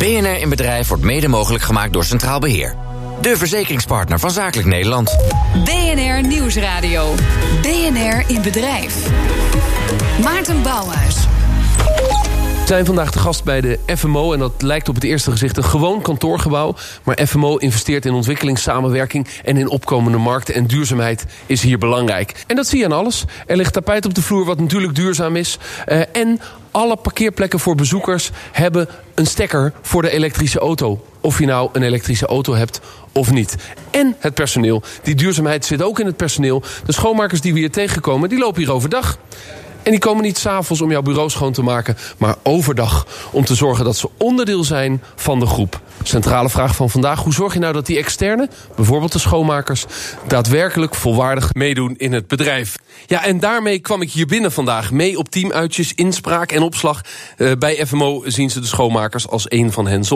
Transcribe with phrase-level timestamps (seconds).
[0.00, 2.74] BNR in Bedrijf wordt mede mogelijk gemaakt door Centraal Beheer.
[3.20, 5.16] De verzekeringspartner van Zakelijk Nederland.
[5.64, 7.14] BNR Nieuwsradio.
[7.62, 8.94] BNR in Bedrijf.
[10.22, 11.16] Maarten Bouwhuis.
[12.70, 15.64] Zijn vandaag te gast bij de FMO en dat lijkt op het eerste gezicht een
[15.64, 16.74] gewoon kantoorgebouw.
[17.04, 20.54] Maar FMO investeert in ontwikkelingssamenwerking en in opkomende markten.
[20.54, 22.44] En duurzaamheid is hier belangrijk.
[22.46, 23.24] En dat zie je aan alles.
[23.46, 25.58] Er ligt tapijt op de vloer wat natuurlijk duurzaam is.
[25.88, 26.40] Uh, en
[26.70, 31.04] alle parkeerplekken voor bezoekers hebben een stekker voor de elektrische auto.
[31.20, 32.80] Of je nou een elektrische auto hebt
[33.12, 33.56] of niet.
[33.90, 34.82] En het personeel.
[35.02, 36.62] Die duurzaamheid zit ook in het personeel.
[36.84, 39.18] De schoonmakers die we hier tegenkomen, die lopen hier overdag.
[39.82, 43.54] En die komen niet s'avonds om jouw bureau schoon te maken, maar overdag om te
[43.54, 45.80] zorgen dat ze onderdeel zijn van de groep.
[46.02, 49.84] Centrale vraag van vandaag: hoe zorg je nou dat die externe, bijvoorbeeld de schoonmakers,
[50.26, 52.76] daadwerkelijk volwaardig meedoen in het bedrijf?
[53.06, 54.90] Ja, en daarmee kwam ik hier binnen vandaag.
[54.90, 57.00] Mee op teamuitjes, inspraak en opslag.
[57.36, 60.04] Uh, bij FMO zien ze de schoonmakers als een van hen.
[60.04, 60.14] Ze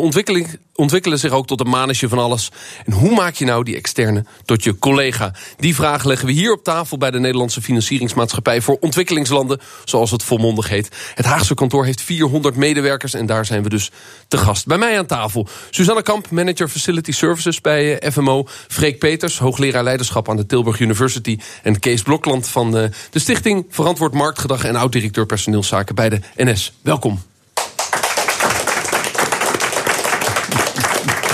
[0.74, 2.50] ontwikkelen, zich ook tot een manetje van alles.
[2.86, 5.34] En hoe maak je nou die externe tot je collega?
[5.56, 10.22] Die vraag leggen we hier op tafel bij de Nederlandse Financieringsmaatschappij voor Ontwikkelingslanden, zoals het
[10.22, 10.88] volmondig heet.
[11.14, 13.90] Het Haagse kantoor heeft 400 medewerkers en daar zijn we dus
[14.28, 14.66] te gast.
[14.66, 18.46] Bij mij aan tafel Suzanne Kamp, manager Facility Services bij eh, FMO.
[18.68, 21.38] Freek Peters, hoogleraar leiderschap aan de Tilburg University.
[21.62, 24.64] En Kees Blokland van de, de Stichting Verantwoord Marktgedrag...
[24.64, 26.72] en oud-directeur personeelszaken bij de NS.
[26.82, 27.20] Welkom.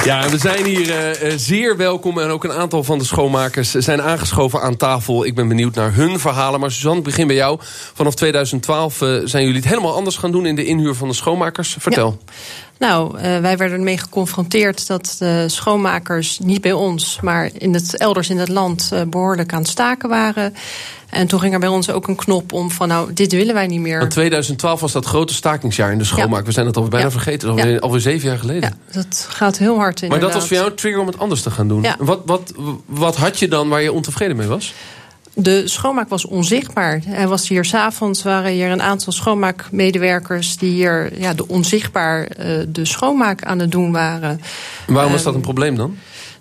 [0.04, 0.88] Ja, we zijn hier
[1.22, 5.24] uh, zeer welkom en ook een aantal van de schoonmakers zijn aangeschoven aan tafel.
[5.24, 6.60] Ik ben benieuwd naar hun verhalen.
[6.60, 7.58] Maar Suzanne, begin bij jou.
[7.94, 11.14] Vanaf 2012 uh, zijn jullie het helemaal anders gaan doen in de inhuur van de
[11.14, 11.76] schoonmakers.
[11.78, 12.18] Vertel.
[12.26, 12.32] Ja.
[12.80, 17.96] Nou, uh, wij werden ermee geconfronteerd dat de schoonmakers niet bij ons, maar in het,
[17.96, 20.54] elders in het land uh, behoorlijk aan het staken waren.
[21.10, 23.66] En toen ging er bij ons ook een knop om van nou, dit willen wij
[23.66, 23.98] niet meer.
[23.98, 26.40] Want 2012 was dat grote stakingsjaar in de schoonmaak.
[26.40, 26.46] Ja.
[26.46, 27.12] We zijn het al bijna ja.
[27.12, 27.78] vergeten, alweer, ja.
[27.78, 28.76] alweer zeven jaar geleden.
[28.86, 30.20] Ja, dat gaat heel hard inderdaad.
[30.20, 31.86] Maar dat was voor jou een trigger om het anders te gaan doen.
[31.98, 32.52] Wat, wat,
[32.86, 34.74] wat had je dan waar je ontevreden mee was?
[35.42, 37.02] De schoonmaak was onzichtbaar.
[37.12, 42.46] Er was hier s'avonds waren hier een aantal schoonmaakmedewerkers die hier ja, de onzichtbaar uh,
[42.68, 44.40] de schoonmaak aan het doen waren.
[44.86, 45.96] En waarom was dat een probleem dan?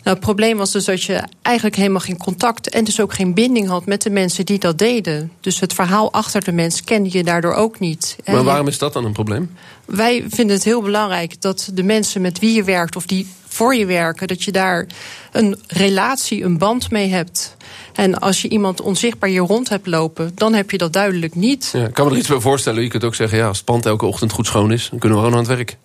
[0.10, 3.34] Nou, het probleem was dus dat je eigenlijk helemaal geen contact en dus ook geen
[3.34, 5.32] binding had met de mensen die dat deden.
[5.42, 8.16] Dus het verhaal achter de mens kende je daardoor ook niet.
[8.26, 9.52] Maar waarom is dat dan een probleem?
[9.86, 13.76] Wij vinden het heel belangrijk dat de mensen met wie je werkt of die voor
[13.76, 14.88] je werken, dat je daar
[15.32, 17.56] een relatie, een band mee hebt.
[17.94, 21.70] En als je iemand onzichtbaar hier rond hebt lopen, dan heb je dat duidelijk niet.
[21.74, 22.84] Ja, ik kan me er iets bij voorstellen.
[22.84, 25.18] Je kunt ook zeggen, ja, als het pand elke ochtend goed schoon is, dan kunnen
[25.18, 25.78] we gewoon aan het werk.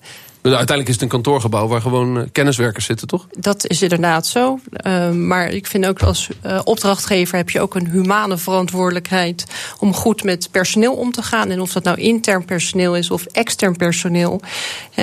[0.52, 3.26] Uiteindelijk is het een kantoorgebouw waar gewoon uh, kenniswerkers zitten, toch?
[3.38, 4.58] Dat is inderdaad zo.
[4.86, 9.44] Uh, maar ik vind ook als uh, opdrachtgever heb je ook een humane verantwoordelijkheid
[9.78, 11.50] om goed met personeel om te gaan.
[11.50, 14.40] En of dat nou intern personeel is of extern personeel.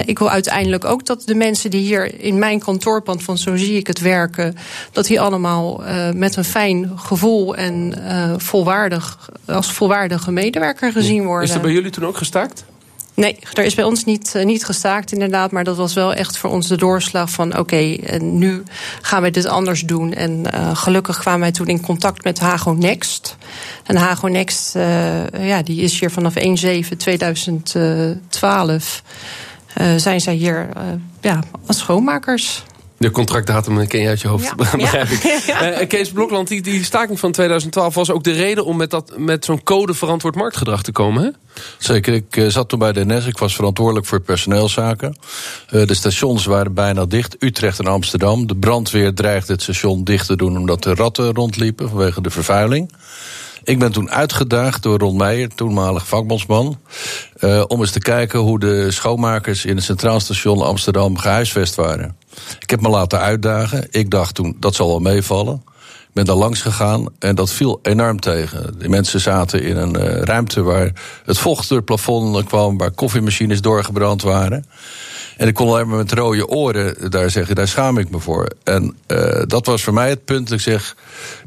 [0.05, 3.77] ik wil uiteindelijk ook dat de mensen die hier in mijn kantoorpand, van zo zie
[3.77, 4.55] ik het werken,
[4.91, 7.93] dat die allemaal met een fijn gevoel en
[8.37, 11.49] volwaardig, als volwaardige medewerker gezien worden.
[11.49, 12.65] Is er bij jullie toen ook gestaakt?
[13.13, 15.51] Nee, er is bij ons niet, uh, niet gestaakt inderdaad.
[15.51, 17.57] Maar dat was wel echt voor ons de doorslag van...
[17.57, 18.63] oké, en nu
[19.01, 20.13] gaan we dit anders doen.
[20.13, 23.37] En uh, gelukkig kwamen wij toen in contact met Hago Next.
[23.83, 24.73] En Hago Next,
[25.39, 26.41] ja, die is hier vanaf 1-7-2012...
[29.95, 30.69] zijn zij hier
[31.21, 32.63] ja, als schoonmakers...
[33.01, 34.55] De contractdatum ken je uit je hoofd, ja.
[34.77, 35.19] begrijp ik.
[35.45, 35.81] Ja.
[35.81, 39.13] Uh, Kees Blokland, die, die staking van 2012 was ook de reden om met, dat,
[39.17, 41.29] met zo'n code verantwoord marktgedrag te komen, hè?
[41.77, 45.17] Zeker, ik uh, zat toen bij de NS, ik was verantwoordelijk voor personeelszaken.
[45.71, 48.47] Uh, de stations waren bijna dicht, Utrecht en Amsterdam.
[48.47, 52.91] De brandweer dreigde het station dicht te doen omdat er ratten rondliepen vanwege de vervuiling.
[53.63, 56.79] Ik ben toen uitgedaagd door Ron Meijer, toenmalig vakbondsman...
[57.39, 62.15] Uh, om eens te kijken hoe de schoonmakers in het Centraal Station Amsterdam gehuisvest waren.
[62.59, 63.87] Ik heb me laten uitdagen.
[63.89, 65.63] Ik dacht toen, dat zal wel meevallen.
[66.01, 68.79] Ik ben daar langs gegaan en dat viel enorm tegen.
[68.79, 70.91] De mensen zaten in een uh, ruimte waar
[71.25, 72.77] het vocht door het plafond kwam...
[72.77, 74.65] waar koffiemachines doorgebrand waren...
[75.37, 78.47] En ik kon alleen maar met rode oren daar zeggen, daar schaam ik me voor.
[78.63, 80.95] En uh, dat was voor mij het punt dat ik zeg,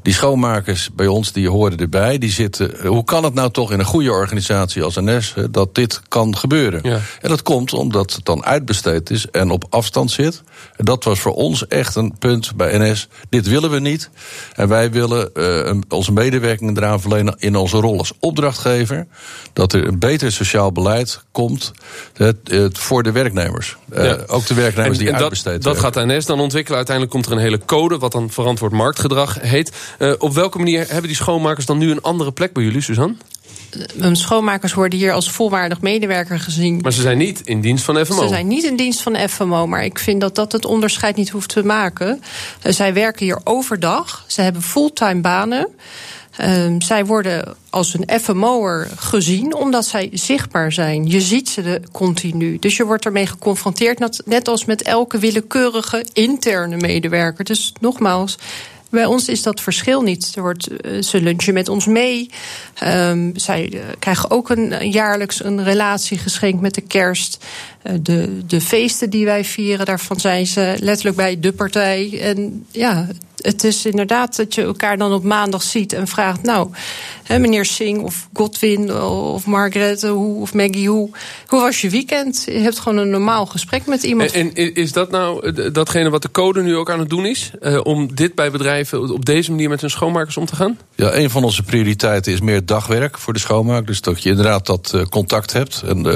[0.02, 2.18] die schoonmakers bij ons, die horen erbij.
[2.18, 6.00] Die zitten, hoe kan het nou toch in een goede organisatie als NS, dat dit
[6.08, 6.80] kan gebeuren?
[6.82, 7.00] Ja.
[7.20, 10.42] En dat komt omdat het dan uitbesteed is en op afstand zit.
[10.76, 13.08] En dat was voor ons echt een punt bij NS.
[13.28, 14.10] Dit willen we niet.
[14.54, 19.06] En wij willen uh, onze medewerking eraan verlenen in onze rol als opdrachtgever.
[19.52, 21.72] Dat er een beter sociaal beleid komt
[22.12, 23.76] het, het, voor de werknemers.
[23.92, 24.18] Uh, ja.
[24.26, 26.76] Ook de werknemers en, die en uitbesteed dat, dat gaat NS dan ontwikkelen.
[26.76, 29.72] Uiteindelijk komt er een hele code, wat dan verantwoord marktgedrag heet.
[29.98, 33.14] Uh, op welke manier hebben die schoonmakers dan nu een andere plek bij jullie, Suzanne?
[33.96, 36.78] uh, schoonmakers worden hier als volwaardig medewerker gezien.
[36.82, 38.22] Maar ze zijn niet in dienst van FMO.
[38.22, 41.30] Ze zijn niet in dienst van FMO, maar ik vind dat dat het onderscheid niet
[41.30, 42.22] hoeft te maken.
[42.62, 45.68] Zij werken hier overdag, ze hebben fulltime banen.
[46.40, 51.06] Uh, zij worden als een FMO'er gezien omdat zij zichtbaar zijn.
[51.06, 52.58] Je ziet ze de continu.
[52.58, 57.44] Dus je wordt ermee geconfronteerd, net als met elke willekeurige interne medewerker.
[57.44, 58.38] Dus nogmaals,
[58.94, 60.32] bij ons is dat verschil niet.
[60.34, 62.30] Wordt, uh, ze lunchen met ons mee.
[62.84, 67.44] Um, zij uh, krijgen ook een, jaarlijks een relatie geschenkt met de kerst.
[68.00, 72.20] De, de feesten die wij vieren, daarvan zijn ze letterlijk bij de partij.
[72.20, 73.06] En ja,
[73.44, 76.68] het is inderdaad dat je elkaar dan op maandag ziet en vraagt: Nou,
[77.22, 81.10] hè, meneer Singh of Godwin of Margaret hoe, of Maggie, hoe,
[81.46, 82.42] hoe was je weekend?
[82.46, 84.32] Je hebt gewoon een normaal gesprek met iemand.
[84.32, 87.50] En, en is dat nou datgene wat de code nu ook aan het doen is?
[87.62, 90.78] Uh, om dit bij bedrijven op deze manier met hun schoonmakers om te gaan?
[90.94, 93.86] Ja, een van onze prioriteiten is meer dagwerk voor de schoonmaak.
[93.86, 95.82] Dus dat je inderdaad dat uh, contact hebt.
[95.86, 96.12] En uh,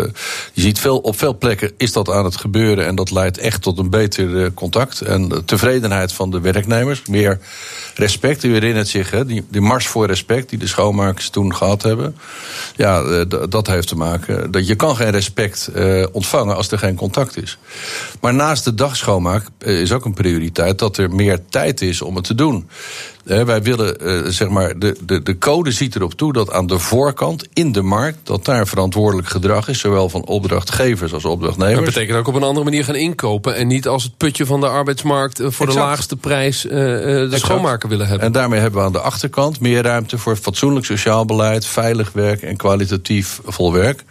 [0.52, 2.86] je ziet veel, op veel plekken is dat aan het gebeuren.
[2.86, 5.00] En dat leidt echt tot een beter contact.
[5.00, 7.17] En tevredenheid van de werknemers meer
[7.94, 8.44] respect.
[8.44, 12.16] U herinnert zich, hè, die, mars voor respect die de schoonmakers toen gehad hebben.
[12.76, 14.50] Ja, uh, dat heeft te maken.
[14.50, 17.58] Dat je kan geen respect uh, ontvangen als er geen contact is.
[18.20, 22.16] Maar naast de dagschoonmaak uh, is ook een prioriteit dat er meer tijd is om
[22.16, 22.68] het te doen.
[23.28, 27.46] Wij willen, zeg maar, de, de, de code ziet erop toe dat aan de voorkant,
[27.52, 31.76] in de markt, dat daar verantwoordelijk gedrag is, zowel van opdrachtgevers als opdrachtnemers.
[31.76, 34.60] Dat betekent ook op een andere manier gaan inkopen en niet als het putje van
[34.60, 35.72] de arbeidsmarkt voor exact.
[35.72, 37.42] de laagste prijs de exact.
[37.42, 38.26] schoonmaker willen hebben.
[38.26, 42.42] En daarmee hebben we aan de achterkant meer ruimte voor fatsoenlijk sociaal beleid, veilig werk
[42.42, 44.04] en kwalitatief vol werk.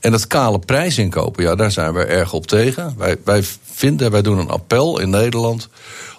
[0.00, 2.94] En dat kale prijsinkopen, ja, daar zijn we erg op tegen.
[2.98, 3.42] Wij, wij
[3.72, 5.68] vinden, wij doen een appel in Nederland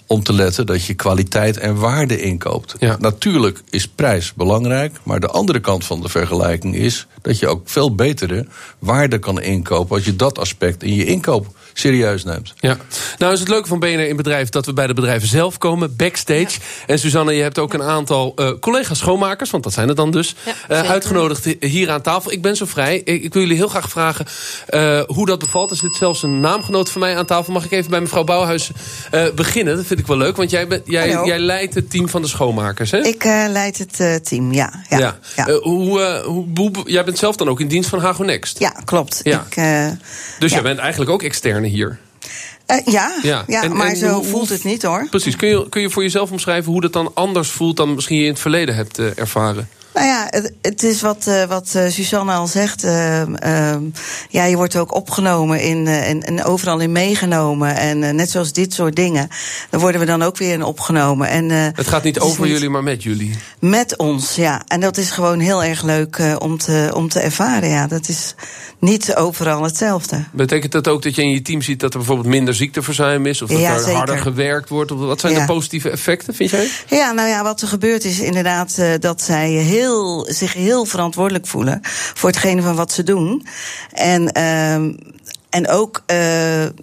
[0.08, 2.76] om te letten dat je kwaliteit en waarde inkoopt.
[2.80, 2.98] Ja.
[3.00, 7.62] Natuurlijk is prijs belangrijk, maar de andere kant van de vergelijking is dat je ook
[7.66, 8.46] veel betere
[8.80, 12.54] waarde kan inkopen als je dat aspect in je inkoop serieus neemt.
[12.60, 12.78] Ja.
[13.18, 15.96] Nou is het leuke van BNR in bedrijf dat we bij de bedrijven zelf komen,
[15.96, 16.60] backstage.
[16.60, 16.66] Ja.
[16.88, 20.12] En Suzanne, je hebt ook een aantal uh, collega's schoonmakers, want dat zijn er dan
[20.12, 22.32] dus, ja, uh, uitgenodigd hier aan tafel.
[22.32, 23.02] Ik ben zo vrij.
[23.04, 24.26] Ik, ik wil jullie heel graag vragen
[24.70, 25.72] uh, hoe dat bevalt.
[25.72, 27.54] Er zit zelfs een naamgenoot van mij aan tafel.
[27.54, 28.72] Mag ik even bij mevrouw Bouwhuis
[29.36, 29.76] beginnen?
[29.76, 32.28] Dat vind ik wel leuk, want jij, ben, jij, jij leidt het team van de
[32.28, 32.98] schoonmakers, hè?
[32.98, 34.84] Ik leid het team, ja.
[34.90, 35.46] ja, ja.
[35.52, 38.60] hoe, hoe, hoe, jij bent zelf dan ook in dienst van Hago Next?
[38.60, 39.20] Ja, klopt.
[39.24, 39.46] Ja.
[39.50, 39.56] Ik,
[40.40, 41.24] dus jij bent eigenlijk ook
[41.70, 42.00] hier?
[42.68, 43.44] Uh, ja, ja.
[43.48, 45.08] ja en, maar en zo hoe, voelt het niet hoor.
[45.10, 45.36] Precies.
[45.36, 48.24] Kun je, kun je voor jezelf omschrijven hoe dat dan anders voelt dan misschien je
[48.24, 49.70] in het verleden hebt uh, ervaren?
[49.94, 52.84] Nou ja, het, het is wat, uh, wat uh, Suzanne al zegt.
[52.84, 53.22] Uh,
[54.30, 57.76] ja, je wordt ook opgenomen in, en, en overal in meegenomen.
[57.76, 59.28] En net zoals dit soort dingen,
[59.70, 61.28] daar worden we dan ook weer in opgenomen.
[61.28, 63.36] En, het gaat niet het over niet jullie, maar met jullie.
[63.60, 64.62] Met ons, ja.
[64.68, 67.70] En dat is gewoon heel erg leuk om, te, om te ervaren.
[67.70, 68.36] Ja, dat is
[68.80, 70.24] niet overal hetzelfde.
[70.32, 73.42] Betekent dat ook dat je in je team ziet dat er bijvoorbeeld minder ziekteverzuim is?
[73.42, 73.96] Of dat ja, er zeker.
[73.96, 74.92] harder gewerkt wordt?
[74.92, 75.40] Of wat zijn Ja.
[75.40, 76.70] de positieve effecten, vind jij?
[76.88, 79.83] Ja, nou ja, wat er gebeurt is inderdaad dat zij heel,
[80.28, 81.80] zich heel verantwoordelijk voelen
[82.14, 83.46] voor hetgene van wat ze doen.
[83.92, 84.94] En, uh,
[85.54, 86.18] en ook uh,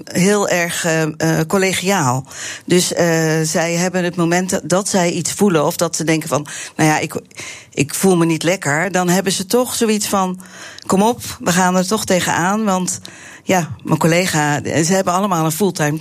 [0.05, 2.27] heel erg uh, collegiaal.
[2.67, 2.99] Dus uh,
[3.43, 6.47] zij hebben het moment dat, zij iets voelen of dat ze denken van,
[6.77, 7.15] nou ja, ik,
[7.75, 10.41] ik voel me niet lekker, dan hebben ze toch zoiets van,
[10.87, 13.01] kom op, we gaan er toch tegenaan, want
[13.45, 15.99] ja, mijn collega, ze hebben allemaal een fulltime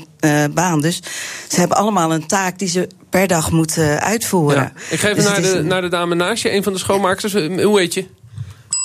[0.53, 0.81] baan.
[0.81, 1.01] Dus
[1.47, 4.61] ze hebben allemaal een taak die ze per dag moeten uitvoeren.
[4.61, 4.71] Ja.
[4.89, 6.79] Ik ga even Dus naar, de, een- naar de dame naast je, een van de
[6.79, 7.33] schoonmakers.
[7.33, 8.05] Hoe heet je?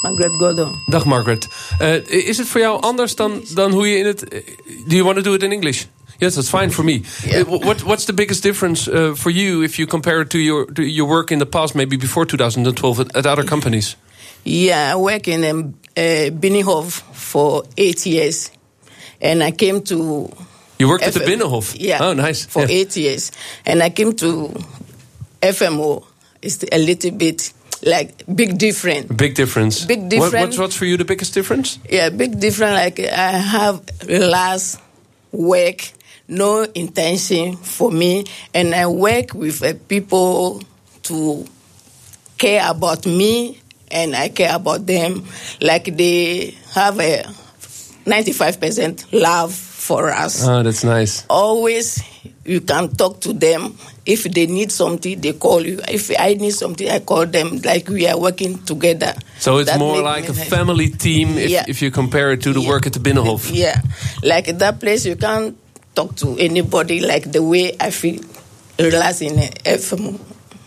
[0.05, 0.83] Margaret Godon.
[0.87, 1.49] Dag Margaret.
[1.81, 4.21] Uh, is het voor jou anders dan, dan hoe je in het...
[4.87, 5.85] Do you want to do it in English?
[6.19, 7.01] Yes, that's fine for me.
[7.27, 7.41] Yeah.
[7.41, 10.73] Uh, what, what's the biggest difference uh, for you if you compare it to your,
[10.73, 13.97] to your work in the past, maybe before 2012 at, at other companies?
[14.43, 18.51] Yeah, I work in um, uh, Binnenhof for eight years.
[19.21, 20.29] And I came to.
[20.79, 21.75] You worked at the Binnenhof?
[21.79, 21.99] Yeah.
[22.03, 22.45] Oh, nice.
[22.47, 22.69] For Yeah.
[22.81, 23.33] eight years.
[23.65, 24.53] And I came to
[25.41, 26.03] FMO.
[26.43, 27.53] It's a little bit
[27.85, 29.07] like big difference.
[29.13, 29.85] Big difference.
[29.85, 30.33] Big What, difference.
[30.33, 31.79] what's, what's for you the biggest difference?
[31.89, 32.75] Yeah, big difference.
[32.75, 34.81] Like I have last
[35.33, 35.85] work,
[36.29, 40.63] no intention for me, and I work with uh, people
[41.05, 41.45] to
[42.39, 43.61] care about me,
[43.91, 45.25] and I care about them.
[45.61, 47.25] Like they have a
[48.07, 50.47] ninety-five percent love for us.
[50.47, 51.25] Oh, that's nice.
[51.29, 52.03] Always,
[52.45, 53.77] you can talk to them.
[54.07, 55.81] If they need something, they call you.
[55.89, 57.61] If I need something, I call them.
[57.65, 59.15] Like we are working together.
[59.39, 61.65] So it's That more like a family team if, Yeah.
[61.69, 62.69] if you compare it to the Yeah.
[62.69, 63.51] work at the Binnenhof.
[63.55, 63.81] Yeah,
[64.23, 65.57] like at that place, you can't
[65.95, 68.21] talk to anybody like the way I feel
[68.79, 70.19] relaxed in a FMO.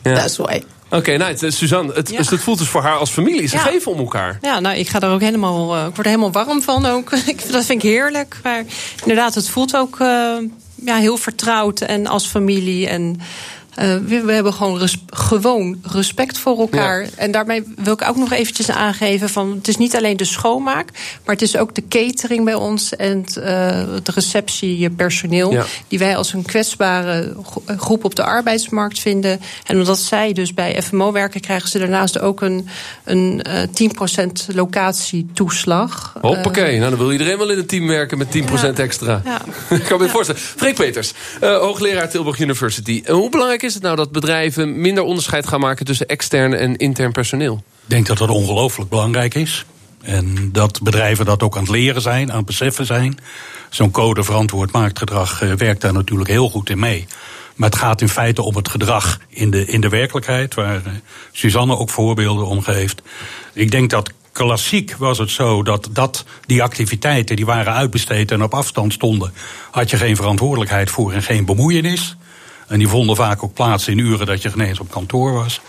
[0.05, 0.15] Yeah.
[0.15, 0.63] That's why.
[0.89, 2.17] Oké, nou, het, Suzanne, het, Ja.
[2.17, 3.47] dus het voelt dus voor haar als familie.
[3.47, 3.61] Ze Ja.
[3.61, 4.37] geven om elkaar.
[4.41, 7.09] Ja, nou, ik ga er ook helemaal, eh, ik word er helemaal warm van ook.
[7.51, 8.37] Dat vind ik heerlijk.
[8.43, 8.63] Maar
[9.01, 10.35] inderdaad, het voelt ook eh,
[10.75, 12.87] ja, heel vertrouwd en als familie.
[12.87, 13.19] En
[13.77, 17.01] eh, we, we hebben gewoon, res- gewoon respect voor elkaar.
[17.01, 17.09] Ja.
[17.15, 19.51] En daarmee wil ik ook nog eventjes aangeven van...
[19.55, 20.89] het is niet alleen de schoonmaak,
[21.25, 22.95] maar het is ook de catering bij ons...
[22.95, 25.51] en het, eh, het receptiepersoneel...
[25.51, 25.65] Ja.
[25.87, 29.39] die wij als een kwetsbare gro- groep op de arbeidsmarkt vinden.
[29.65, 31.41] En omdat zij dus bij FMO werken...
[31.41, 32.67] krijgen ze daarnaast ook een,
[33.03, 33.63] een eh
[34.51, 36.13] 10% locatietoeslag.
[36.21, 38.27] Hoppakee, nou dan wil iedereen wel in een team werken met
[38.73, 39.21] 10% extra.
[39.25, 39.41] Ja.
[39.77, 40.41] Ik kan me het voorstellen.
[40.41, 43.01] Freek Peters, eh, hoogleraar Tilburg University.
[43.05, 45.85] Eh, hoe belangrijk is het nou dat bedrijven minder onderscheid gaan maken...
[45.85, 47.63] tussen extern en intern personeel?
[47.83, 49.65] Ik denk dat dat ongelooflijk belangrijk is.
[50.01, 53.19] En dat bedrijven dat ook aan het leren zijn, aan het beseffen zijn.
[53.69, 57.07] Zo'n code verantwoord marktgedrag eh, werkt daar natuurlijk heel goed in mee.
[57.55, 60.91] Maar het gaat in feite om het gedrag in de, in de werkelijkheid, waar eh,
[61.31, 63.01] Suzanne ook voorbeelden om geeft.
[63.53, 68.43] Ik denk dat klassiek was het zo dat, dat die activiteiten die waren uitbesteed en
[68.43, 69.33] op afstand stonden,
[69.71, 72.17] had je geen verantwoordelijkheid voor en geen bemoeienis.
[72.67, 75.61] En die vonden vaak ook plaats in uren dat je geen eens op kantoor was.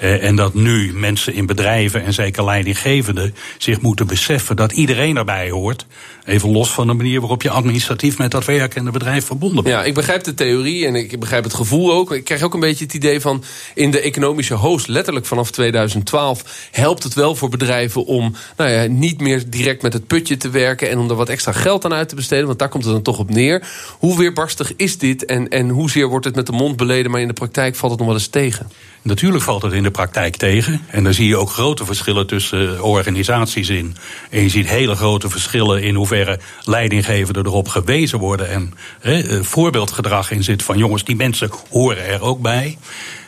[0.00, 5.16] Eh, en dat nu mensen in bedrijven en zeker leidinggevenden zich moeten beseffen dat iedereen
[5.16, 5.86] erbij hoort.
[6.24, 9.64] Even los van de manier waarop je administratief met dat werk en het bedrijf verbonden
[9.64, 9.76] bent.
[9.76, 12.12] Ja, ik begrijp de theorie en ik begrijp het gevoel ook.
[12.12, 13.44] Ik krijg ook een beetje het idee van...
[13.74, 16.68] in de economische host, letterlijk vanaf 2012...
[16.70, 20.50] helpt het wel voor bedrijven om nou ja, niet meer direct met het putje te
[20.50, 20.90] werken...
[20.90, 23.02] en om er wat extra geld aan uit te besteden, want daar komt het dan
[23.02, 23.68] toch op neer.
[23.98, 27.10] Hoe weerbarstig is dit en, en hoezeer wordt het met de mond beleden...
[27.10, 28.70] maar in de praktijk valt het nog wel eens tegen?
[29.02, 30.80] Natuurlijk valt het in de praktijk tegen.
[30.90, 33.96] En daar zie je ook grote verschillen tussen eh, organisaties in.
[34.30, 38.48] En je ziet hele grote verschillen in hoeverre leidinggevenden erop gewezen worden.
[38.50, 42.78] En eh, voorbeeldgedrag in zit van jongens, die mensen horen er ook bij.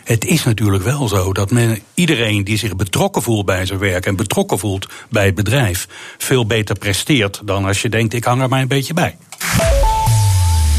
[0.05, 4.07] Het is natuurlijk wel zo dat men, iedereen die zich betrokken voelt bij zijn werk
[4.07, 5.89] en betrokken voelt bij het bedrijf,
[6.19, 9.17] veel beter presteert dan als je denkt: ik hang er maar een beetje bij.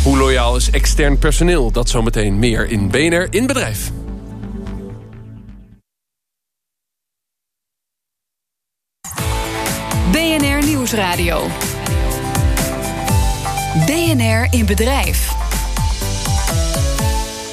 [0.04, 1.72] Hoe loyaal is extern personeel?
[1.72, 3.92] Dat zometeen meer in BNR in Bedrijf.
[10.12, 11.48] BNR Nieuwsradio.
[13.86, 15.32] BNR in Bedrijf.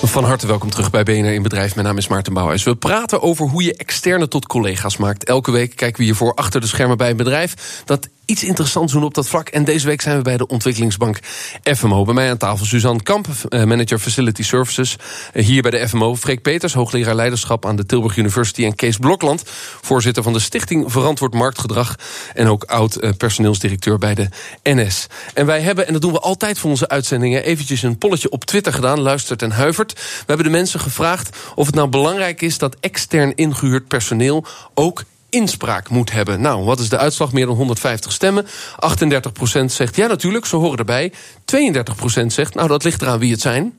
[0.03, 1.75] Van harte welkom terug bij BNR in Bedrijf.
[1.75, 2.63] Mijn naam is Maarten Bouwhuis.
[2.63, 5.25] We praten over hoe je externe tot collega's maakt.
[5.25, 7.83] Elke week kijken we hiervoor achter de schermen bij een bedrijf...
[7.85, 9.49] dat iets interessants doen op dat vlak.
[9.49, 11.19] En deze week zijn we bij de ontwikkelingsbank
[11.63, 12.05] FMO.
[12.05, 14.97] Bij mij aan tafel Suzanne Kamp, eh, manager Facility Services.
[15.33, 18.65] Eh, Hier bij de FMO Freek Peters, hoogleraar leiderschap aan de Tilburg University.
[18.65, 19.43] En Kees Blokland,
[19.81, 21.97] voorzitter van de Stichting Verantwoord Marktgedrag.
[22.35, 24.29] En ook oud eh, personeelsdirecteur bij de
[24.63, 25.07] NS.
[25.35, 27.45] En wij hebben, en dat doen we altijd voor onze uitzendingen...
[27.45, 29.93] eventjes een polletje op Twitter gedaan, luistert en huivert.
[29.93, 32.59] We hebben de mensen gevraagd of het nou belangrijk is...
[32.59, 34.45] dat extern ingehuurd personeel
[34.75, 36.41] ook inspraak moet hebben.
[36.41, 37.33] Nou, wat is de uitslag?
[37.33, 38.47] Meer dan 150 stemmen.
[38.47, 41.13] 38% zegt ja, natuurlijk, ze horen erbij.
[41.13, 43.79] 32% zegt, nou, dat ligt eraan wie het zijn.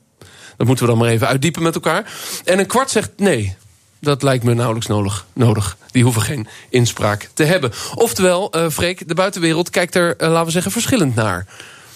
[0.57, 2.13] Dat moeten we dan maar even uitdiepen met elkaar.
[2.45, 3.55] En een kwart zegt nee.
[3.99, 5.25] Dat lijkt me nauwelijks nodig.
[5.33, 5.77] nodig.
[5.91, 7.71] Die hoeven geen inspraak te hebben.
[7.95, 11.45] Oftewel, eh Freek, de buitenwereld kijkt er, eh, laten we zeggen, verschillend naar.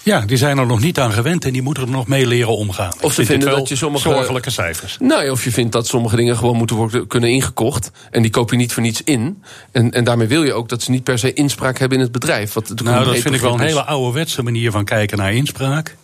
[0.06, 2.56] Ja, die zijn er nog niet aan gewend en die moeten er nog mee leren
[2.56, 2.92] omgaan.
[3.00, 4.96] Of ze vind vinden dat je sommige- zorgelijke cijfers.
[5.00, 7.90] Nou ja, of je vindt dat sommige dingen gewoon moeten worden kunnen ingekocht.
[8.10, 9.42] En die koop je niet voor niets in.
[9.72, 12.12] En, en daarmee wil je ook dat ze niet per se inspraak hebben in het
[12.12, 12.52] bedrijf.
[12.52, 15.96] Wat Nou, dat vind ik wel een hele ouderwetse manier van kijken naar inspraak.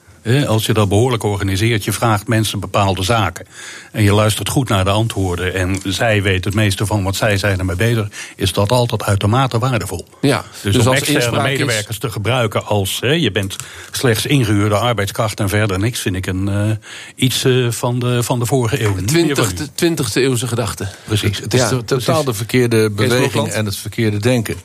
[0.46, 3.46] Als je dat behoorlijk organiseert, je vraagt mensen bepaalde zaken.
[3.92, 5.54] En je luistert goed naar de antwoorden.
[5.54, 8.08] En zij weten het meeste van wat zij zijn ermee bezig.
[8.36, 10.06] Is dat altijd uitermate waardevol.
[10.20, 13.56] Ja, Dus, dus om als externe is- medewerkers te gebruiken als hè, je bent
[13.90, 16.70] slechts ingehuurde arbeidskracht en verder niks, vind ik een, eh,
[17.14, 18.94] iets eh, van, de, van de vorige eeuw.
[18.94, 19.66] Niet meer van nu.
[19.66, 20.88] 20e, 20e eeuwse gedachte.
[21.04, 21.38] Precies.
[21.38, 22.24] Het is Ja, to- totaal precies.
[22.24, 24.56] de verkeerde beweging en het verkeerde denken.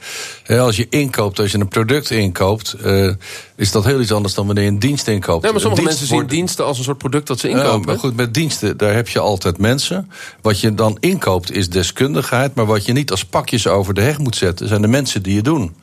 [0.44, 3.10] Hè, als je inkoopt, als je een product inkoopt, eh,
[3.56, 5.46] is dat heel iets anders dan wanneer je een dienst inkoopt.
[5.48, 7.86] Nee, maar sommige mensen zien wordt- diensten als een soort product dat ze Ja, inkopen.
[7.88, 10.12] maar goed, met diensten, daar heb je altijd mensen.
[10.42, 12.56] Wat je dan inkoopt is deskundigheid.
[12.56, 15.34] Maar wat je niet als pakjes over de heg moet zetten, zijn de mensen die
[15.36, 15.76] je doen.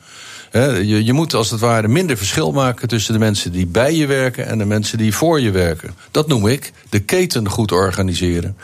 [0.51, 4.05] Je, je moet als het ware minder verschil maken tussen de mensen die bij je
[4.05, 5.93] werken en de mensen die voor je werken.
[6.11, 8.57] Dat noem ik de keten goed organiseren.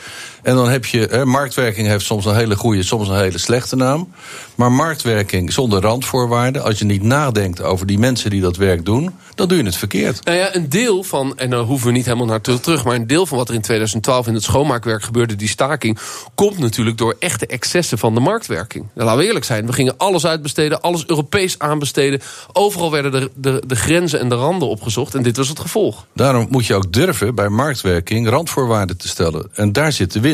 [0.43, 3.75] En dan heb je, hè, marktwerking heeft soms een hele goede, soms een hele slechte
[3.75, 4.11] naam.
[4.55, 9.11] Maar marktwerking zonder randvoorwaarden, als je niet nadenkt over die mensen die dat werk doen,
[9.35, 10.25] dan doe je het verkeerd.
[10.25, 12.85] Nou ja, een deel van, en daar hoeven we niet helemaal naar terug...
[12.85, 15.35] maar een deel van wat er in 2012 in het schoonmaakwerk gebeurde...
[15.35, 15.99] die staking,
[16.35, 18.85] komt natuurlijk door echte excessen van de marktwerking.
[18.93, 20.81] Nou, laten we eerlijk zijn, we gingen alles uitbesteden...
[20.81, 22.21] alles Europees aanbesteden.
[22.53, 25.15] Overal werden de, de, de grenzen en de randen opgezocht...
[25.15, 26.05] en dit was het gevolg.
[26.13, 29.49] Daarom moet je ook durven bij marktwerking randvoorwaarden te stellen.
[29.53, 30.30] En daar zit de winst.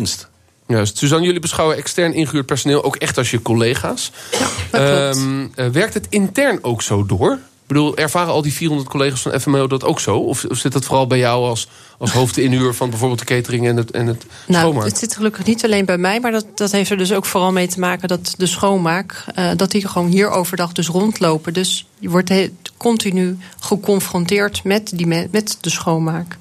[0.67, 0.97] Juist.
[0.97, 4.11] Suzanne, jullie beschouwen extern ingehuurd personeel ook echt als je collega's.
[4.31, 4.39] dat
[4.69, 5.17] klopt.
[5.17, 7.31] Ehm, eh, werkt het intern ook zo door?
[7.33, 10.17] Ik bedoel, ervaren al die 400 collega's van FMO dat ook zo?
[10.17, 13.77] Of, of zit dat vooral bij jou als, als hoofdinhuur van bijvoorbeeld de catering en
[13.77, 14.85] het, en het Nou, schoonmaak?
[14.85, 17.51] het zit gelukkig niet alleen bij mij, maar dat, dat heeft er dus ook vooral
[17.51, 21.53] mee te maken dat de schoonmaak, eh, dat die gewoon hier overdag dus rondlopen.
[21.53, 22.31] Dus je wordt
[22.77, 26.37] continu geconfronteerd met, die me- met de schoonmaak.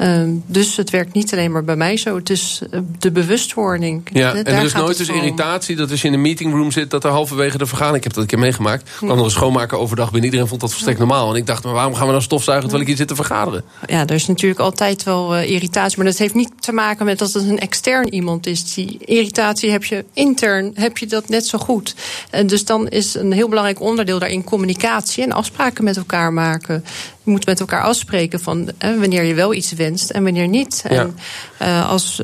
[0.00, 2.16] Ehm, dus het werkt niet alleen maar bij mij zo.
[2.16, 4.08] Het is eh, de bewustwording.
[4.12, 5.16] Ja, en er is nooit dus om.
[5.16, 6.90] irritatie dat als je in een meetingroom zit...
[6.90, 8.90] dat er halverwege de vergadering, ik heb dat een keer meegemaakt...
[8.96, 10.24] kwam er een schoonmaker overdag binnen.
[10.24, 11.30] Iedereen vond dat volstrekt normaal.
[11.30, 13.64] En ik dacht, maar waarom gaan we nou stofzuigen terwijl ik hier zit te vergaderen?
[13.86, 15.96] Ja, er is natuurlijk altijd wel eh, irritatie.
[15.96, 18.74] Maar dat heeft niet te maken met dat het een extern iemand is.
[18.74, 21.94] Die irritatie heb je intern, heb je dat net zo goed.
[22.30, 26.84] En dus dan is een heel belangrijk onderdeel daarin communicatie en afspraken met elkaar maken.
[27.30, 30.84] Je moet met elkaar afspreken van eh, wanneer je wel iets wenst en wanneer niet.
[30.88, 30.96] Ja.
[31.00, 31.16] En
[31.58, 32.22] eh, als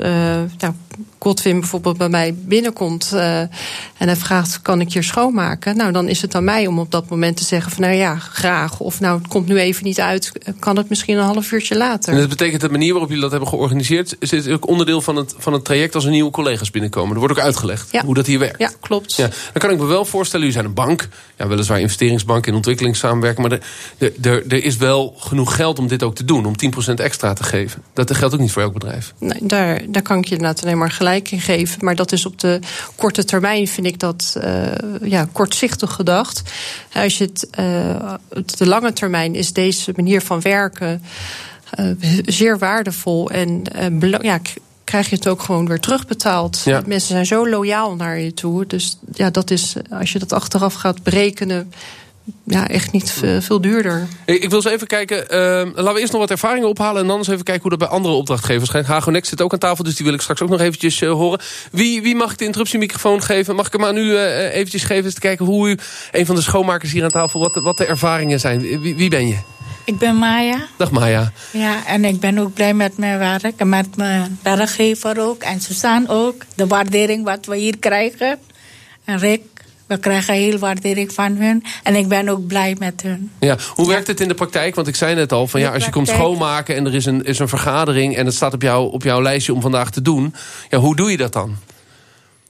[0.58, 0.72] nou,
[1.18, 5.76] Godwin bijvoorbeeld bij mij binnenkomt en hij vraagt: kan ik hier schoonmaken?
[5.76, 8.16] Nou, dan is het aan mij om op dat moment te zeggen: van nou ja,
[8.16, 8.80] graag.
[8.80, 12.12] Of nou, het komt nu even niet uit, kan het misschien een half uurtje later.
[12.12, 14.16] En dat betekent de manier waarop jullie dat hebben georganiseerd...
[14.18, 17.12] is dit ook onderdeel van het, van het traject als er nieuwe collega's binnenkomen.
[17.12, 18.04] Er wordt ook uitgelegd Ja.
[18.04, 18.58] hoe dat hier werkt.
[18.58, 19.14] Ja, klopt.
[19.14, 21.08] Ja, dan kan ik me wel voorstellen, jullie zijn een bank.
[21.36, 23.48] Ja, weliswaar investeringsbank in ontwikkelingssamenwerking.
[23.48, 23.66] Maar er,
[23.98, 26.46] er, er, er is wel genoeg geld om dit ook te doen.
[26.46, 26.54] Om
[26.90, 27.82] 10% extra te geven.
[27.92, 29.14] Dat geldt ook niet voor elk bedrijf.
[29.18, 31.84] Nee, daar, daar kan ik je inderdaad alleen maar gelijk in geven.
[31.84, 32.60] Maar dat is op de
[32.94, 34.62] korte termijn, vind ik dat eh,
[35.02, 36.42] ja, kortzichtig gedacht.
[36.92, 38.14] Als je het, eh,
[38.56, 41.02] de lange termijn is deze manier van werken
[41.70, 41.86] eh,
[42.24, 43.30] zeer waardevol.
[43.30, 43.62] En
[44.20, 44.40] ja,
[44.84, 46.62] krijg je het ook gewoon weer terugbetaald.
[46.64, 46.82] Ja.
[46.86, 48.66] Mensen zijn zo loyaal naar je toe.
[48.66, 51.72] Dus ja, dat is, als je dat achteraf gaat berekenen,
[52.44, 54.06] ja, echt niet veel, duurder.
[54.24, 55.28] Ik, ik wil eens even kijken.
[55.30, 55.38] eh,
[55.74, 57.02] laten we eerst nog wat ervaringen ophalen.
[57.02, 58.86] En dan eens even kijken hoe dat bij andere opdrachtgevers gaat.
[58.86, 61.40] Hagonex zit ook aan tafel, dus die wil ik straks ook nog eventjes eh, horen.
[61.70, 63.54] Wie, wie mag ik de interruptiemicrofoon geven?
[63.54, 65.04] Mag ik hem aan u eh, eventjes geven?
[65.04, 65.78] Eens te kijken hoe u,
[66.12, 68.80] een van de schoonmakers hier aan tafel, wat, de- wat de ervaringen zijn.
[68.80, 69.36] Wie, wie ben je?
[69.84, 70.66] Ik ben Maya.
[70.76, 71.32] Dag Maya.
[71.50, 73.52] Ja, en ik ben ook blij met mijn werk.
[73.56, 75.42] En met mijn werkgever ook.
[75.42, 76.34] En Suzanne ook.
[76.54, 78.38] De waardering wat we hier krijgen.
[79.04, 79.42] En Rick,
[79.86, 81.64] we krijgen heel waardering van hun.
[81.82, 83.30] En ik ben ook blij met hun.
[83.40, 84.74] Ja, hoe werkt het in de praktijk?
[84.74, 86.76] Want ik zei net al, van, ja, als je komt schoonmaken...
[86.76, 89.54] en er is een, is een vergadering en het staat op, jou, op jouw lijstje
[89.54, 90.34] om vandaag te doen...
[90.68, 91.56] Ja, hoe doe je dat dan?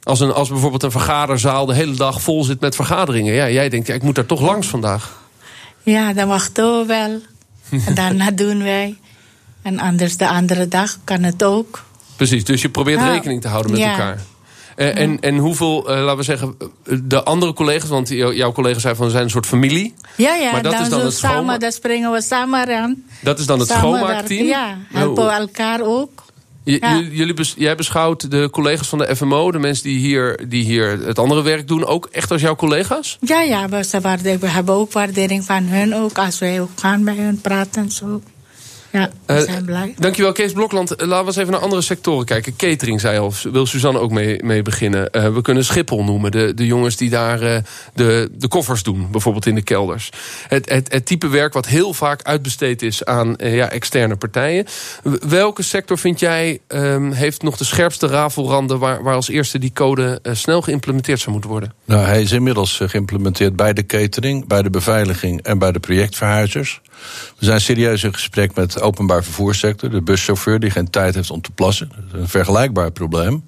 [0.03, 3.35] Als, een, als bijvoorbeeld een vergaderzaal de hele dag vol zit met vergaderingen.
[3.35, 5.25] Ja, jij denkt, ja, ik moet daar toch langs vandaag.
[5.83, 7.21] Ja, dan wachten we wel.
[7.87, 8.97] en daarna doen wij.
[9.63, 11.85] En anders de andere dag kan het ook.
[12.17, 13.91] Precies, dus je probeert rekening te houden met Ja.
[13.91, 14.21] elkaar.
[14.77, 16.57] Eh, en, en hoeveel, eh, laten we zeggen,
[17.03, 17.89] de andere collega's...
[17.89, 19.95] want jou- jouw collega's zijn van zijn een soort familie.
[20.17, 23.03] Ja, ja, Maar dat dan, is dan het schoonma- samen, dan springen we samen aan.
[23.21, 24.47] Dat is dan het schoonmaakteam?
[24.47, 26.25] Ja, Nou, helpen we elkaar ook.
[26.65, 26.97] J- Ja.
[26.97, 30.65] j- Jullie bes- jij beschouwt de collega's van de FMO, de mensen die hier, die
[30.65, 33.17] hier het andere werk doen, ook echt als jouw collega's?
[33.21, 36.19] Ja, ja, we, waarde- we hebben ook waardering van hun ook.
[36.19, 38.21] Als wij ook gaan bij hun praten en zo.
[38.97, 39.95] Ja, we Eh, zijn blij.
[39.99, 40.91] Dankjewel, Kees Blokland.
[40.95, 42.57] Eh, Laten we eens even naar andere sectoren kijken.
[42.57, 45.11] Catering, zei al, wil Suzanne ook mee, mee beginnen.
[45.11, 47.59] Eh, we kunnen Schiphol noemen, de, de jongens die daar eh,
[47.95, 50.11] de, de koffers doen, bijvoorbeeld in de kelders.
[50.49, 54.67] Het, het, het type werk wat heel vaak uitbesteed is aan ja, externe partijen.
[55.29, 58.79] Welke sector vind jij ehm, heeft nog de scherpste rafelranden...
[58.79, 61.73] waar, waar als eerste die code snel geïmplementeerd zou moeten worden?
[61.85, 66.81] Nou, hij is inmiddels geïmplementeerd bij de catering, bij de beveiliging en bij de projectverhuizers.
[67.39, 71.31] We zijn serieus in gesprek met de openbaar vervoerssector, de buschauffeur die geen tijd heeft
[71.31, 71.89] om te plassen.
[71.89, 73.45] Dat is een vergelijkbaar probleem.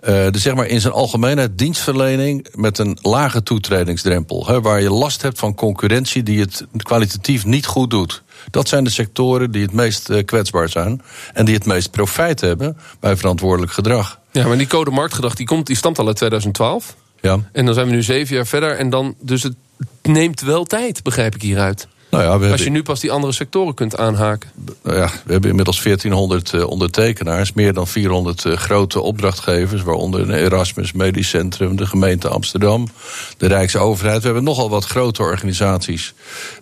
[0.00, 4.46] Eh, dus zeg maar in zijn algemeenheid dienstverlening met een lage toetredingsdrempel.
[4.46, 8.22] Hè, waar je last hebt van concurrentie die het kwalitatief niet goed doet.
[8.50, 11.02] Dat zijn de sectoren die het meest eh, kwetsbaar zijn.
[11.32, 14.20] En die het meest profijt hebben bij verantwoordelijk gedrag.
[14.30, 16.96] Ja, maar die code marktgedrag die komt, die stamt al uit 2012.
[17.20, 17.38] Ja.
[17.52, 18.76] En dan zijn we nu zeven jaar verder.
[18.76, 19.54] En dan, dus het
[20.02, 21.88] neemt wel tijd, begrijp ik hieruit.
[22.10, 24.50] Nou ja, we Als je nu pas die andere sectoren kunt aanhaken.
[24.82, 30.26] Nou ja, we hebben inmiddels 1400 eh, ondertekenaars, meer dan 400 eh, grote opdrachtgevers, waaronder
[30.26, 32.88] de Erasmus Medisch Centrum, de gemeente Amsterdam,
[33.36, 34.18] de Rijksoverheid.
[34.18, 36.14] We hebben nogal wat grote organisaties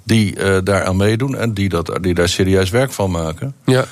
[0.03, 3.55] die eh daaraan meedoen en die, dat, die daar serieus werk van maken.
[3.65, 3.85] Ja.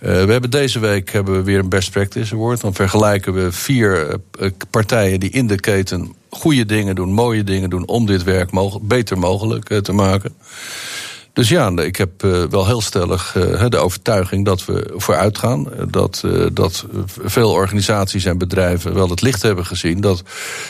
[0.00, 2.60] Eh, we hebben deze week hebben we weer een best practice award.
[2.60, 7.44] Dan vergelijken we vier eh, eh, partijen die in de keten goede dingen doen, mooie
[7.44, 8.50] dingen doen om dit werk
[8.82, 10.34] beter mogelijk te maken.
[11.40, 15.66] Dus ja, ik heb uh, wel heel stellig uh, de overtuiging dat we vooruit gaan.
[15.90, 16.86] Dat, uh, dat
[17.24, 20.00] veel organisaties en bedrijven wel het licht hebben gezien.
[20.00, 20.22] Dat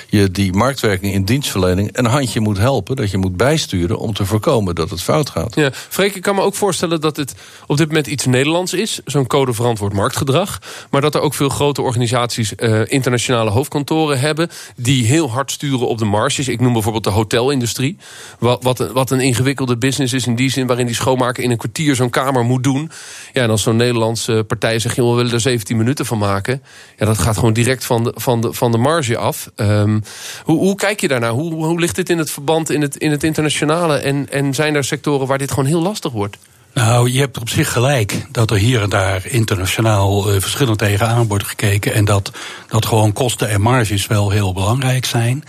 [0.08, 2.96] je die marktwerking in dienstverlening een handje moet helpen.
[2.96, 5.54] Dat je moet bijsturen om te voorkomen dat het fout gaat.
[5.54, 7.34] Ja, Freek, ik kan me ook voorstellen dat het
[7.66, 9.00] op dit moment iets Nederlands is.
[9.04, 10.58] Zo'n code verantwoord marktgedrag.
[10.90, 12.52] Maar dat er ook veel grote organisaties
[12.84, 14.50] internationale hoofdkantoren hebben.
[14.76, 16.48] Die heel hard sturen op de marges.
[16.48, 17.96] Ik noem bijvoorbeeld de hotelindustrie.
[18.38, 21.56] Wat, wat, wat een ingewikkelde business is in die zin waarin die schoonmaker in een
[21.56, 22.90] kwartier zo'n kamer moet doen.
[23.32, 26.62] Ja, en als zo'n Nederlandse partij zegt, je we willen er 17 minuten van maken.
[26.96, 29.50] Ja, dat gaat gewoon direct van de, van de, van de marge af.
[29.56, 30.02] Um,
[30.44, 31.30] hoe, hoe kijk je daarnaar?
[31.30, 33.96] Hoe, hoe ligt dit in het verband in het, in het internationale?
[33.96, 36.36] En, en zijn er sectoren waar dit gewoon heel lastig wordt?
[36.74, 41.26] Nou, je hebt op zich gelijk dat er hier en daar internationaal uh, verschillend tegenaan
[41.26, 41.94] wordt gekeken.
[41.94, 42.32] En dat,
[42.68, 45.44] dat gewoon kosten en marges wel heel belangrijk zijn.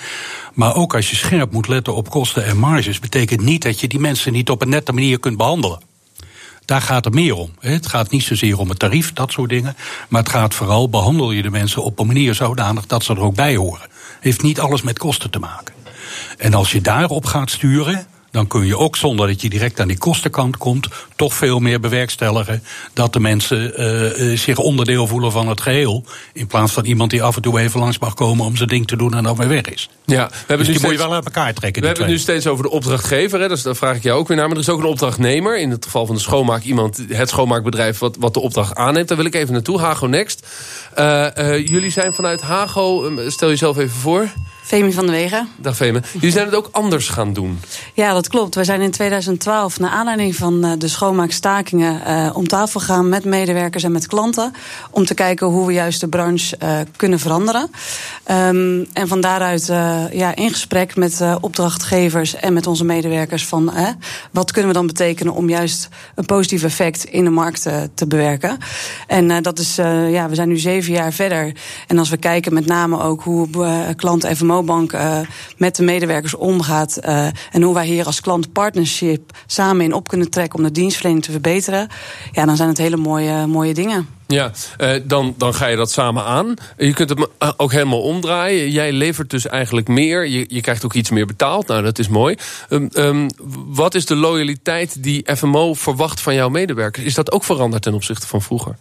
[0.53, 3.87] Maar ook als je scherp moet letten op kosten en marges, betekent niet dat je
[3.87, 5.79] die mensen niet op een nette manier kunt behandelen.
[6.65, 7.51] Daar gaat het meer om.
[7.59, 9.75] Het gaat niet zozeer om het tarief, dat soort dingen.
[10.09, 13.19] Maar het gaat vooral, behandel je de mensen op een manier zodanig dat ze er
[13.19, 13.89] ook bij horen.
[14.19, 15.73] Heeft niet alles met kosten te maken.
[16.37, 19.87] En als je daarop gaat sturen, dan kun je ook zonder dat je direct aan
[19.87, 22.63] die kostenkant komt, toch veel meer bewerkstelligen
[22.93, 26.03] dat de mensen uh, zich onderdeel voelen van het geheel.
[26.33, 28.87] In plaats van iemand die af en toe even langs mag komen om zijn ding
[28.87, 29.89] te doen en dan weer weg is.
[30.05, 31.81] Ja, we hebben dus die moet je wel uit elkaar trekken.
[31.81, 34.27] We hebben het nu steeds over de opdrachtgever, hè, dus daar vraag ik jou ook
[34.27, 34.47] weer naar.
[34.47, 35.59] Maar er is ook een opdrachtnemer.
[35.59, 39.07] In het geval van de schoonmaak, iemand, het schoonmaakbedrijf wat, wat de opdracht aanneemt.
[39.07, 39.79] Daar wil ik even naartoe.
[39.79, 40.47] Hago Next.
[40.99, 44.29] Uh, jullie zijn vanuit Hago, stel jezelf even voor.
[44.71, 45.47] Femi van de Wegen.
[45.57, 45.99] Dag Femi.
[46.13, 47.59] Jullie zijn het ook anders gaan doen.
[47.93, 48.55] Ja, dat klopt.
[48.55, 53.25] We zijn in 2012, naar aanleiding van eh, de schoonmaakstakingen, uh, om tafel gegaan met
[53.25, 54.53] medewerkers en met klanten.
[54.91, 57.69] Om te kijken hoe we juist de branche uh, kunnen veranderen.
[58.31, 59.65] Um, en van daaruit
[60.11, 63.71] ja, in gesprek met opdrachtgevers en met onze medewerkers van
[64.31, 67.61] wat kunnen we dan betekenen om juist een positief effect in de markt
[67.93, 68.57] te bewerken.
[69.07, 69.75] En dat is,
[70.09, 71.51] ja, we zijn nu zeven jaar verder.
[71.87, 73.47] En als we kijken met name ook hoe
[73.95, 75.19] klanten FMO Bank uh,
[75.57, 76.99] met de medewerkers omgaat.
[77.05, 80.71] Uh, en hoe wij hier als klant partnership samen in op kunnen trekken om de
[80.71, 81.87] dienstverlening te verbeteren.
[82.31, 84.07] Ja, dan zijn het hele mooie, mooie dingen.
[84.31, 86.53] Ja, uh, dan, dan ga je dat samen aan.
[86.77, 88.71] Je kunt het ook helemaal omdraaien.
[88.71, 90.27] Jij levert dus eigenlijk meer.
[90.27, 91.67] Je, je krijgt ook iets meer betaald.
[91.67, 92.35] Nou, dat is mooi.
[92.69, 93.27] Um, um,
[93.65, 97.05] wat is de loyaliteit die FMO verwacht van jouw medewerkers?
[97.05, 98.75] Is dat ook veranderd ten opzichte van vroeger?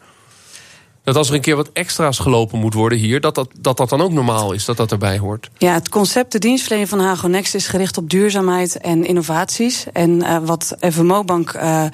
[1.03, 3.89] Dat als er een keer wat extra's gelopen moet worden hier, dat dat, dat, dat
[3.89, 5.51] dan ook normaal is, dat dat erbij hoort.
[5.59, 9.87] Ja, het concept de dienstverlening van Hago Next is gericht op duurzaamheid en innovaties.
[9.93, 11.85] En uh, wat FMO Bank uh,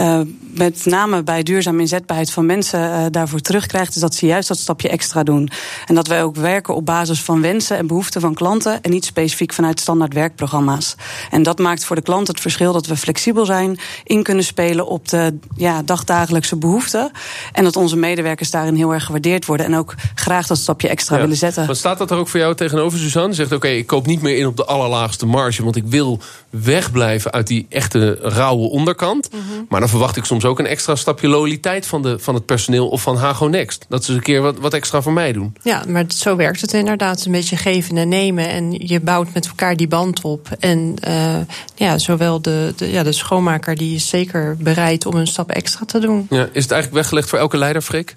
[0.00, 0.20] uh,
[0.54, 4.88] met name bij duurzame inzetbaarheid van mensen daarvoor terugkrijgt, is dat ze juist dat stapje
[4.88, 5.50] extra doen.
[5.86, 9.04] En dat wij ook werken op basis van wensen en behoeften van klanten en niet
[9.04, 10.94] specifiek vanuit standaard werkprogramma's.
[11.30, 14.86] En dat maakt voor de klant het verschil dat we flexibel zijn, in kunnen spelen
[14.86, 17.10] op de ja, dagdagelijkse behoeften.
[17.52, 19.66] En dat onze medewerkers daarin heel erg gewaardeerd worden.
[19.66, 21.66] En ook graag dat stapje extra willen zetten.
[21.66, 23.34] Maar staat dat er ook voor jou tegenover, Suzanne?
[23.34, 25.64] Zegt oké, ik koop niet meer in op de allerlaagste marge.
[25.64, 29.28] Want ik wil wegblijven uit die echte rauwe onderkant.
[29.32, 29.42] Mhm.
[29.68, 32.88] Maar dan verwacht ik soms ook een extra stapje loyaliteit van, de, van het personeel
[32.88, 33.86] of van Hago Next.
[33.88, 35.56] Dat ze een keer wat, wat extra voor mij doen.
[35.62, 37.24] Ja, maar zo werkt het inderdaad.
[37.24, 38.48] Een beetje geven en nemen.
[38.48, 40.48] En je bouwt met elkaar die band op.
[40.58, 41.36] En uh,
[41.74, 45.84] ja, zowel de, de, ja, de schoonmaker die is zeker bereid om een stap extra
[45.84, 46.26] te doen.
[46.30, 48.16] Ja, is het eigenlijk weggelegd voor elke leider, Frik?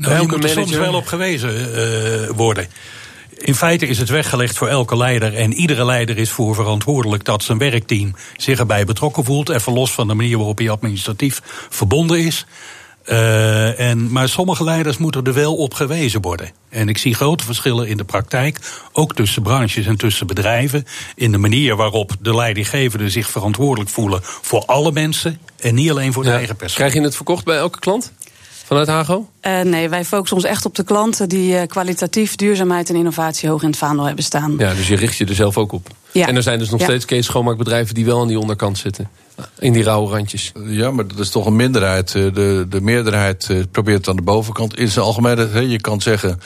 [0.00, 2.66] Nou, je moet er soms wel op gewezen uh, worden.
[3.38, 5.34] In feite is het weggelegd voor elke leider.
[5.34, 9.48] En iedere leider is voor verantwoordelijk dat zijn werkteam zich erbij betrokken voelt.
[9.48, 12.46] Even los van de manier waarop hij administratief verbonden is.
[13.06, 16.50] Uh, en, maar sommige leiders moeten er wel op gewezen worden.
[16.68, 18.58] En ik zie grote verschillen in de praktijk,
[18.92, 24.20] ook tussen branches en tussen bedrijven, in de manier waarop de leidinggevenden zich verantwoordelijk voelen
[24.22, 26.76] voor alle mensen en niet alleen voor de eigen persoon.
[26.76, 28.12] Krijg je het verkocht bij elke klant?
[28.70, 29.28] Vanuit Hago?
[29.46, 33.48] Uh, nee, wij focussen ons echt op de klanten die uh, kwalitatief duurzaamheid en innovatie
[33.48, 34.54] hoog in het vaandel hebben staan.
[34.58, 35.88] Ja, dus je richt je er zelf ook op.
[36.12, 36.26] Ja.
[36.26, 36.86] En er zijn dus nog ja.
[36.86, 39.08] steeds Kees schoonmaakbedrijven die wel aan die onderkant zitten.
[39.58, 40.52] In die rauwe randjes.
[40.66, 42.12] Ja, maar dat is toch een minderheid.
[42.12, 44.78] De, de meerderheid probeert het aan de bovenkant.
[44.78, 46.40] In zijn algemeenheid, je kan zeggen...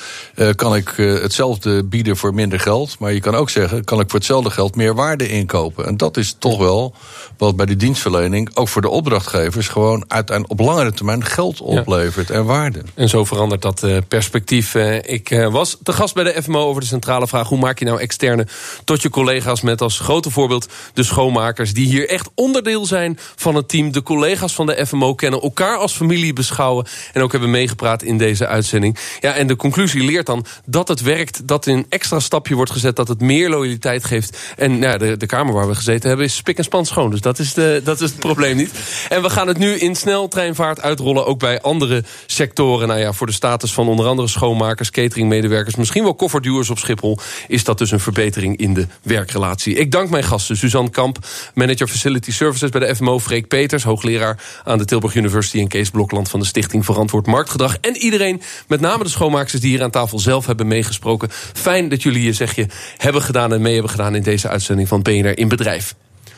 [0.55, 2.99] kan ik hetzelfde bieden voor minder geld?
[2.99, 5.87] Maar je kan ook zeggen, kan ik voor hetzelfde geld meer waarde inkopen?
[5.87, 6.95] En dat is toch wel
[7.39, 8.51] wat bij die dienstverlening...
[8.55, 12.35] ook voor de opdrachtgevers gewoon uiteindelijk op langere termijn geld oplevert ja.
[12.35, 12.83] en waarde.
[12.95, 14.75] En zo verandert dat perspectief.
[15.03, 17.49] Ik was te gast bij de FMO over de centrale vraag...
[17.49, 18.47] hoe maak je nou externe
[18.85, 21.73] tot je collega's met als grote voorbeeld de schoonmakers...
[21.73, 23.93] die hier echt onderdeel deel zijn van het team.
[23.93, 26.87] De collega's van de FMO kennen elkaar als familie beschouwen.
[27.13, 28.99] En ook hebben meegepraat in deze uitzending.
[29.21, 31.49] Ja, en de conclusie leert dan dat het werkt.
[31.49, 32.97] Dat een extra stapje wordt gezet.
[32.97, 34.39] Dat het meer loyaliteit geeft.
[34.57, 37.11] En nou, de, de kamer waar we gezeten hebben is spik en span schoon.
[37.11, 38.71] Dus dat is, de, dat is het probleem niet.
[39.09, 41.27] En we gaan het nu in sneltreinvaart uitrollen.
[41.27, 42.89] Ook bij andere sectoren.
[42.89, 45.77] Nou ja, voor de status van onder andere schoonmakers, cateringmedewerkers.
[45.77, 47.19] Misschien wel kofferduwers op Schiphol.
[47.49, 49.44] Is dat dus een verbetering in de werkrelatie.
[49.65, 50.57] Ik dank mijn gasten.
[50.57, 51.19] Suzanne Kamp,
[51.55, 53.19] manager Facility Services bij de FMO.
[53.19, 55.59] Freek Peters, hoogleraar aan de Tilburg University.
[55.59, 57.77] En Kees Blokland van de Stichting Verantwoord Marktgedrag.
[57.81, 61.29] En iedereen, met name de schoonmakers die hier aan tafel zelf hebben meegesproken.
[61.53, 65.03] Fijn dat jullie je zegje hebben gedaan en mee hebben gedaan in deze uitzending van
[65.03, 65.95] BNR in Bedrijf.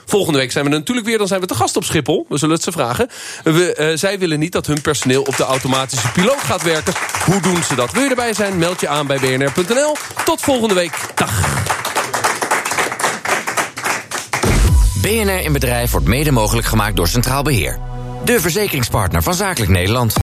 [0.07, 2.27] Volgende week zijn we natuurlijk weer, dan zijn we te gast op Schiphol.
[2.29, 3.09] We zullen het ze vragen.
[3.45, 6.93] We, uh, zij willen niet dat hun personeel op de automatische piloot gaat werken.
[7.25, 7.93] Hoe doen ze dat?
[7.93, 8.59] Wil je erbij zijn?
[8.59, 9.97] Meld je aan bij bnr.nl.
[10.25, 11.13] Tot volgende week.
[11.15, 11.86] Dag.
[15.07, 17.79] BNR in Bedrijf wordt mede mogelijk gemaakt door Centraal Beheer.
[18.25, 20.15] De verzekeringspartner van Zakelijk Nederland.